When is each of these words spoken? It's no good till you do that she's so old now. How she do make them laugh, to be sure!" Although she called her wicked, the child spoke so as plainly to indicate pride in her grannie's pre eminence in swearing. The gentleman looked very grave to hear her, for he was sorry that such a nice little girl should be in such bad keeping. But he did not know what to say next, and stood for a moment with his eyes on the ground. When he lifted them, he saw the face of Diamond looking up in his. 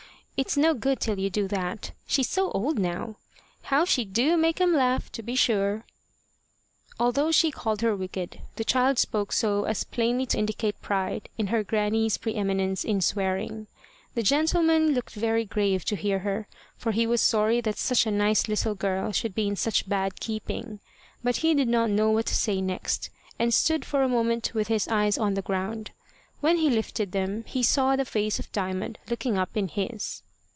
It's 0.43 0.57
no 0.57 0.73
good 0.73 0.99
till 0.99 1.19
you 1.19 1.29
do 1.29 1.47
that 1.49 1.91
she's 2.07 2.27
so 2.27 2.49
old 2.49 2.79
now. 2.79 3.17
How 3.65 3.85
she 3.85 4.03
do 4.03 4.35
make 4.35 4.55
them 4.55 4.73
laugh, 4.73 5.11
to 5.11 5.21
be 5.21 5.35
sure!" 5.35 5.85
Although 6.99 7.31
she 7.31 7.51
called 7.51 7.81
her 7.81 7.95
wicked, 7.95 8.41
the 8.55 8.63
child 8.63 8.97
spoke 8.97 9.33
so 9.33 9.65
as 9.65 9.83
plainly 9.83 10.25
to 10.25 10.39
indicate 10.39 10.81
pride 10.81 11.29
in 11.37 11.47
her 11.53 11.63
grannie's 11.63 12.17
pre 12.17 12.33
eminence 12.33 12.83
in 12.83 13.01
swearing. 13.01 13.67
The 14.15 14.23
gentleman 14.23 14.95
looked 14.95 15.13
very 15.13 15.45
grave 15.45 15.85
to 15.85 15.95
hear 15.95 16.17
her, 16.25 16.47
for 16.75 16.91
he 16.91 17.05
was 17.05 17.21
sorry 17.21 17.61
that 17.61 17.77
such 17.77 18.07
a 18.07 18.11
nice 18.11 18.47
little 18.47 18.73
girl 18.73 19.11
should 19.11 19.35
be 19.35 19.45
in 19.47 19.55
such 19.55 19.87
bad 19.87 20.19
keeping. 20.19 20.79
But 21.23 21.35
he 21.45 21.53
did 21.53 21.67
not 21.67 21.91
know 21.91 22.09
what 22.09 22.25
to 22.25 22.35
say 22.35 22.61
next, 22.61 23.11
and 23.37 23.53
stood 23.53 23.85
for 23.85 24.01
a 24.01 24.09
moment 24.09 24.55
with 24.55 24.69
his 24.69 24.87
eyes 24.87 25.19
on 25.19 25.35
the 25.35 25.43
ground. 25.43 25.91
When 26.39 26.57
he 26.57 26.71
lifted 26.71 27.11
them, 27.11 27.43
he 27.45 27.61
saw 27.61 27.95
the 27.95 28.05
face 28.05 28.39
of 28.39 28.51
Diamond 28.51 28.97
looking 29.07 29.37
up 29.37 29.55
in 29.55 29.67
his. 29.67 30.23